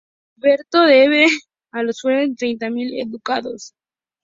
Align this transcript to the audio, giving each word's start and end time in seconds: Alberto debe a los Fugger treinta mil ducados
Alberto 0.37 0.81
debe 0.81 1.27
a 1.71 1.83
los 1.83 2.01
Fugger 2.01 2.29
treinta 2.35 2.71
mil 2.71 2.91
ducados 3.11 3.75